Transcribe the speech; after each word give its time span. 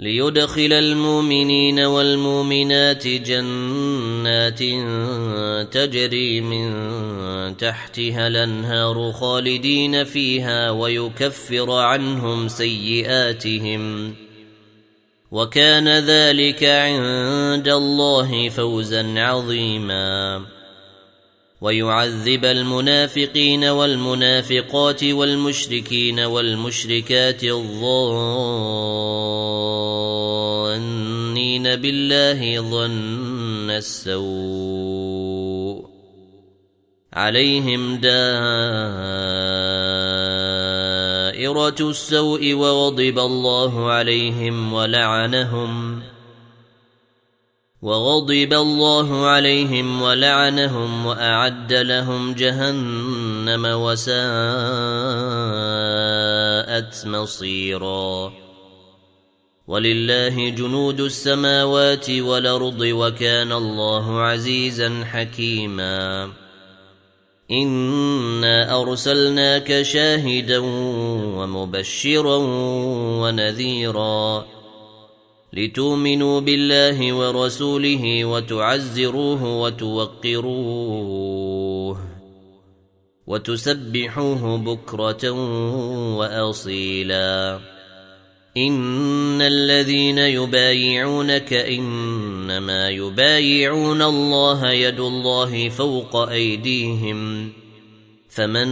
ليدخل 0.00 0.72
المؤمنين 0.72 1.80
والمؤمنات 1.80 3.06
جنات 3.06 4.58
تجري 5.72 6.40
من 6.40 6.70
تحتها 7.56 8.26
الأنهار 8.26 9.12
خالدين 9.12 10.04
فيها 10.04 10.70
ويكفر 10.70 11.70
عنهم 11.70 12.48
سيئاتهم. 12.48 14.14
وكان 15.30 15.88
ذلك 15.88 16.64
عند 16.64 17.68
الله 17.68 18.48
فوزا 18.48 19.20
عظيما. 19.20 20.42
ويعذب 21.60 22.44
المنافقين 22.44 23.64
والمنافقات 23.64 25.04
والمشركين 25.04 26.20
والمشركات 26.20 27.44
بالله 31.76 32.60
ظن 32.70 33.70
السوء 33.70 35.30
عليهم 37.12 37.96
دائرة 37.96 38.20
السوء 41.80 42.54
وغضب 42.54 43.18
الله 43.18 43.90
عليهم 43.90 44.72
ولعنهم 44.72 46.02
وغضب 47.82 48.52
الله 48.52 49.26
عليهم 49.26 50.02
ولعنهم 50.02 51.06
وأعد 51.06 51.72
لهم 51.72 52.34
جهنم 52.34 53.64
وساءت 53.64 54.20
مصيرا 57.06 58.32
ولله 59.66 60.48
جنود 60.48 61.00
السماوات 61.00 62.10
والأرض 62.10 62.80
وكان 62.80 63.52
الله 63.52 64.20
عزيزا 64.20 65.04
حكيما. 65.04 66.30
إنا 67.50 68.80
أرسلناك 68.80 69.82
شاهدا 69.82 70.58
ومبشرا 71.38 72.36
ونذيرا 73.22 74.46
لتؤمنوا 75.52 76.40
بالله 76.40 77.12
ورسوله 77.12 78.24
وتعزروه 78.24 79.60
وتوقروه 79.60 80.90
وتسبحوه 83.26 84.58
بكرة 84.58 85.30
وأصيلا. 86.16 87.60
الذين 89.42 90.18
يبايعونك 90.18 91.52
انما 91.52 92.88
يبايعون 92.90 94.02
الله 94.02 94.70
يد 94.70 95.00
الله 95.00 95.68
فوق 95.68 96.16
ايديهم 96.16 97.52
فمن 98.30 98.70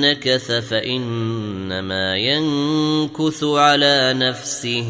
نكث 0.00 0.52
فانما 0.52 2.16
ينكث 2.16 3.44
على 3.44 4.14
نفسه 4.16 4.84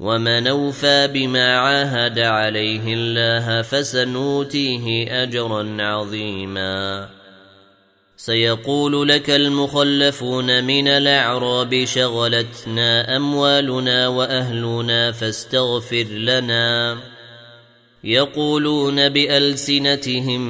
ومن 0.00 0.46
اوفى 0.46 1.08
بما 1.12 1.56
عاهد 1.58 2.18
عليه 2.18 2.82
الله 2.86 3.62
فسنوتيه 3.62 5.22
اجرا 5.22 5.82
عظيما 5.82 7.08
سيقول 8.26 9.08
لك 9.08 9.30
المخلفون 9.30 10.64
من 10.64 10.88
الأعراب 10.88 11.84
شغلتنا 11.84 13.16
أموالنا 13.16 14.08
وأهلنا 14.08 15.12
فاستغفر 15.12 16.02
لنا. 16.02 16.98
يقولون 18.04 19.08
بألسنتهم 19.08 20.40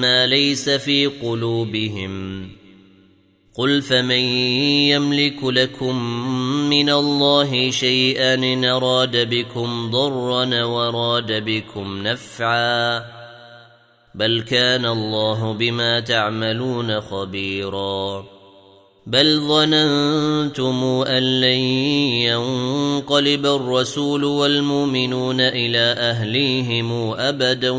ما 0.00 0.26
ليس 0.26 0.70
في 0.70 1.06
قلوبهم. 1.06 2.48
قل 3.54 3.82
فمن 3.82 4.24
يملك 4.90 5.44
لكم 5.44 6.04
من 6.70 6.90
الله 6.90 7.70
شيئا 7.70 8.34
إن 8.34 8.64
أراد 8.64 9.28
بكم 9.30 9.90
ضرا 9.90 10.64
وراد 10.64 11.44
بكم 11.44 12.02
نفعا. 12.02 13.21
بل 14.14 14.40
كان 14.40 14.86
الله 14.86 15.52
بما 15.52 16.00
تعملون 16.00 17.00
خبيرا. 17.00 18.24
بل 19.06 19.40
ظننتم 19.40 20.84
أن 21.06 21.40
لن 21.40 21.58
ينقلب 22.28 23.46
الرسول 23.46 24.24
والمؤمنون 24.24 25.40
إلى 25.40 25.94
أهليهم 25.98 27.12
أبدا 27.12 27.70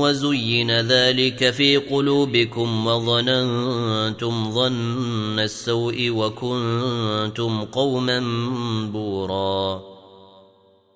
وزين 0.00 0.80
ذلك 0.80 1.50
في 1.50 1.76
قلوبكم 1.76 2.86
وظننتم 2.86 4.50
ظن 4.50 5.38
السوء 5.38 6.10
وكنتم 6.10 7.64
قوما 7.64 8.20
بورا. 8.92 9.95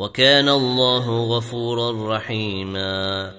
وكان 0.00 0.48
الله 0.48 1.36
غفورا 1.36 2.16
رحيما. 2.16 3.32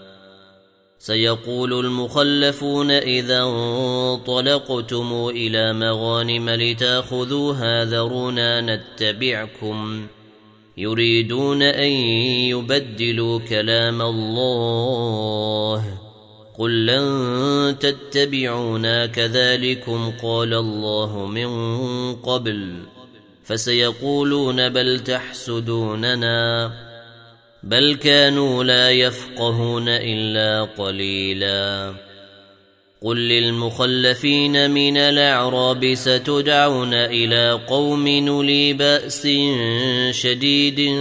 سيقول 0.99 1.85
المخلفون 1.85 2.91
إذا 2.91 3.44
انطلقتم 3.44 5.27
إلى 5.29 5.73
مغانم 5.73 6.49
لتاخذوها 6.49 7.85
ذرونا 7.85 8.61
نتبعكم. 8.61 10.08
يريدون 10.78 11.61
أن 11.61 11.91
يبدلوا 12.53 13.40
كلام 13.40 14.02
الله. 14.02 15.85
قل 16.57 16.85
لن 16.85 17.79
تتبعونا 17.79 19.05
كذلكم 19.05 20.11
قال 20.23 20.53
الله 20.53 21.25
من 21.25 21.52
قبل. 22.16 22.73
فسيقولون 23.52 24.70
بل 24.70 25.00
تحسدوننا 25.00 26.72
بل 27.64 27.96
كانوا 27.96 28.64
لا 28.64 28.92
يفقهون 28.92 29.86
إلا 29.88 30.64
قليلا 30.78 31.94
قل 33.02 33.18
للمخلفين 33.18 34.72
من 34.72 34.98
الأعراب 34.98 35.94
ستدعون 35.94 36.94
إلى 36.94 37.52
قوم 37.68 38.08
نلي 38.08 38.74
بأس 38.74 39.28
شديد 40.12 40.98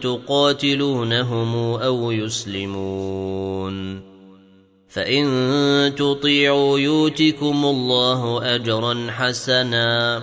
تقاتلونهم 0.00 1.54
أو 1.74 2.12
يسلمون 2.12 4.02
فإن 4.88 5.94
تطيعوا 5.98 6.78
يؤتكم 6.78 7.64
الله 7.64 8.54
أجرا 8.54 9.06
حسنا 9.10 10.22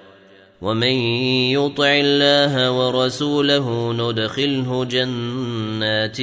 ومن 0.61 0.93
يطع 1.57 1.93
الله 1.93 2.71
ورسوله 2.71 3.93
ندخله 3.93 4.85
جنات 4.85 6.17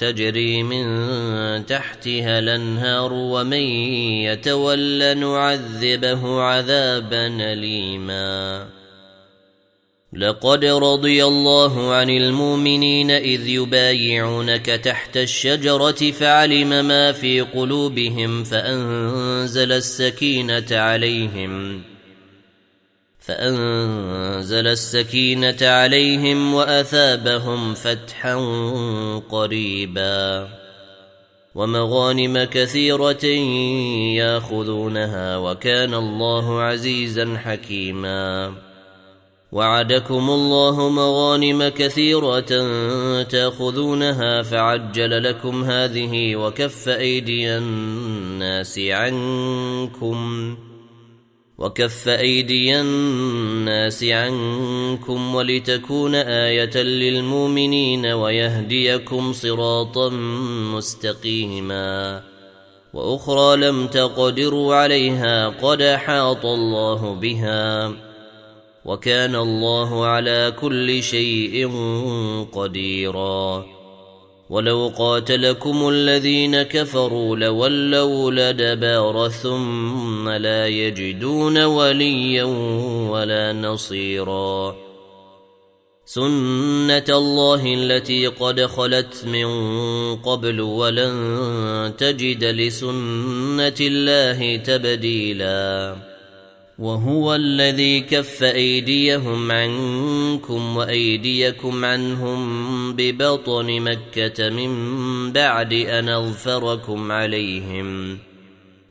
تجري 0.00 0.62
من 0.62 0.86
تحتها 1.66 2.38
الانهار 2.38 3.12
ومن 3.12 3.66
يتول 4.22 5.18
نعذبه 5.18 6.40
عذابا 6.40 7.26
اليما 7.26 8.66
لقد 10.12 10.64
رضي 10.64 11.24
الله 11.24 11.94
عن 11.94 12.10
المؤمنين 12.10 13.10
اذ 13.10 13.46
يبايعونك 13.48 14.66
تحت 14.66 15.16
الشجره 15.16 16.10
فعلم 16.10 16.68
ما 16.68 17.12
في 17.12 17.40
قلوبهم 17.40 18.44
فانزل 18.44 19.72
السكينه 19.72 20.66
عليهم 20.70 21.82
فأنزل 23.26 24.66
السكينة 24.66 25.56
عليهم 25.62 26.54
وأثابهم 26.54 27.74
فتحا 27.74 28.34
قريبا. 29.30 30.48
ومغانم 31.54 32.44
كثيرة 32.44 33.26
ياخذونها 34.16 35.36
وكان 35.36 35.94
الله 35.94 36.62
عزيزا 36.62 37.36
حكيما. 37.44 38.52
وعدكم 39.52 40.30
الله 40.30 40.88
مغانم 40.88 41.68
كثيرة 41.68 42.64
تأخذونها 43.22 44.42
فعجل 44.42 45.22
لكم 45.22 45.64
هذه 45.64 46.36
وكف 46.36 46.88
أيدي 46.88 47.56
الناس 47.56 48.78
عنكم. 48.78 50.56
وكف 51.58 52.08
ايدي 52.08 52.80
الناس 52.80 54.04
عنكم 54.04 55.34
ولتكون 55.34 56.14
إيه 56.14 56.76
للمؤمنين 56.82 58.06
ويهديكم 58.06 59.32
صراطا 59.32 60.08
مستقيما 60.74 62.22
وأخرى 62.94 63.56
لم 63.56 63.86
تقدروا 63.86 64.74
عليها 64.74 65.48
قد 65.48 65.82
احاط 65.82 66.46
الله 66.46 67.14
بها 67.14 67.92
وكان 68.84 69.34
الله 69.34 70.06
على 70.06 70.54
كل 70.60 71.02
شيء 71.02 71.70
قديرا 72.52 73.66
ولو 74.50 74.92
قاتلكم 74.98 75.88
الذين 75.88 76.62
كفروا 76.62 77.36
لولوا 77.36 78.30
لدبار 78.30 79.28
ثم 79.28 80.28
لا 80.28 80.66
يجدون 80.66 81.64
وليا 81.64 82.44
ولا 83.10 83.52
نصيرا. 83.52 84.76
سنة 86.04 87.04
الله 87.08 87.74
التي 87.74 88.26
قد 88.26 88.66
خلت 88.66 89.24
من 89.24 89.48
قبل 90.16 90.60
ولن 90.60 91.92
تجد 91.98 92.44
لسنة 92.44 93.74
الله 93.80 94.56
تبديلا. 94.56 95.96
وهو 96.78 97.34
الذي 97.34 98.00
كف 98.00 98.42
أيديهم 98.42 99.52
عنكم 99.52 100.76
وأيديكم 100.76 101.84
عنهم 101.84 102.92
ببطن 102.92 103.80
مكة 103.80 104.48
من 104.48 104.72
بعد 105.32 105.72
أن 105.72 106.08
أظفركم 106.08 107.12
عليهم 107.12 108.18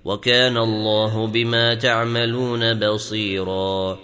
وكان 0.06 0.58
الله 0.58 1.28
بما 1.28 1.76
تعملون 1.76 2.74
بصيرا 2.74 4.00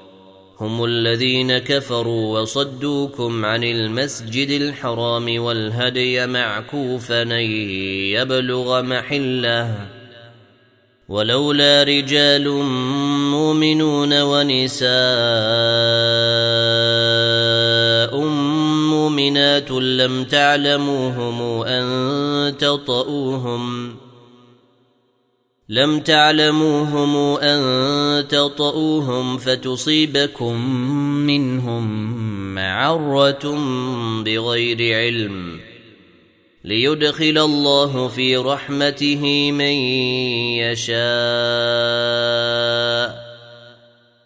هم 0.59 0.83
الذين 0.83 1.57
كفروا 1.57 2.39
وصدوكم 2.39 3.45
عن 3.45 3.63
المسجد 3.63 4.49
الحرام 4.49 5.41
والهدي 5.41 6.27
معكوفا 6.27 7.21
يبلغ 8.13 8.81
محله 8.81 10.00
ولولا 11.11 11.83
رجال 11.83 12.47
مؤمنون 13.31 14.21
ونساء 14.21 14.91
مؤمنات 18.89 19.71
لم 19.71 20.23
تعلموهم 20.23 21.63
أن 21.63 22.57
تطؤوهم 22.57 23.95
لم 25.69 25.99
تعلموهم 25.99 27.15
أن 27.37 28.27
تطؤوهم 28.27 29.37
فتصيبكم 29.37 30.75
منهم 31.27 32.15
معرة 32.55 33.55
بغير 34.23 34.97
علم 34.97 35.59
ۖ 35.67 35.70
ليدخل 36.63 37.37
الله 37.37 38.07
في 38.07 38.37
رحمته 38.37 39.51
من 39.51 39.73
يشاء. 40.61 41.01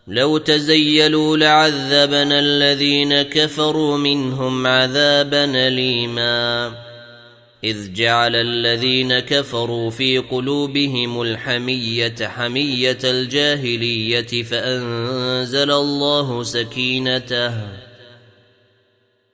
لو 0.08 0.38
تزيلوا 0.38 1.38
لعذبنا 1.38 2.40
الذين 2.40 3.22
كفروا 3.22 3.98
منهم 3.98 4.68
عذابا 4.68 5.68
أليما. 5.68 6.72
إذ 7.64 7.94
جعل 7.94 8.36
الذين 8.36 9.20
كفروا 9.20 9.90
في 9.90 10.18
قلوبهم 10.18 11.22
الحمية 11.22 12.16
حمية 12.22 12.98
الجاهلية 13.04 14.44
فأنزل 14.44 15.72
الله 15.72 16.44
سكينته. 16.44 17.85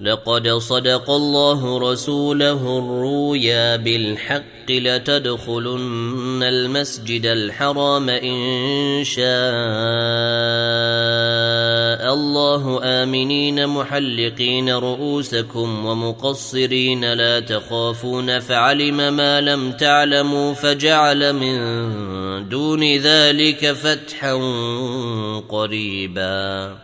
لقد 0.00 0.48
صدق 0.48 1.10
الله 1.10 1.92
رسوله 1.92 2.78
الرويا 2.78 3.76
بالحق 3.76 4.70
لتدخلن 4.70 6.42
المسجد 6.42 7.26
الحرام 7.26 8.10
إن 8.10 9.04
شاء 9.04 9.24
الله. 12.14 12.80
آمنين 12.84 13.66
محلقين 13.66 14.70
رؤوسكم 14.70 15.86
ومقصرين 15.86 17.12
لا 17.12 17.40
تخافون. 17.40 18.38
فعلم 18.38 19.16
ما 19.16 19.40
لم 19.40 19.72
تعلموا 19.72 20.54
فجعل 20.54 21.32
من 21.32 21.58
دون 22.48 22.96
ذلك 22.96 23.72
فتحا 23.72 24.34
قريبا. 25.48 26.83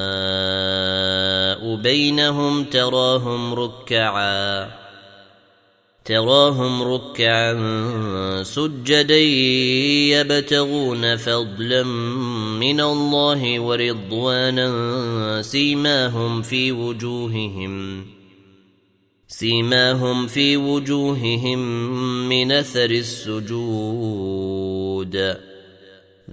بينهم 1.81 2.63
تراهم 2.63 3.53
ركعا 3.53 4.71
تراهم 6.05 6.83
ركعا 6.83 7.53
سجدا 8.43 9.17
يبتغون 10.17 11.15
فضلا 11.15 11.83
من 12.59 12.81
الله 12.81 13.59
ورضوانا 13.59 15.41
سيماهم 15.41 16.41
في 16.41 16.71
وجوههم 16.71 18.05
سيماهم 19.27 20.27
في 20.27 20.57
وجوههم 20.57 21.59
من 22.29 22.51
أثر 22.51 22.89
السجود. 22.91 24.61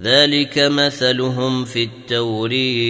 ذلك 0.01 0.57
مثلهم 0.57 1.65
في 1.65 1.83
التوريه 1.83 2.89